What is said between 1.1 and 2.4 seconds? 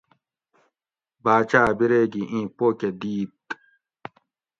باچاۤ بِرے گھی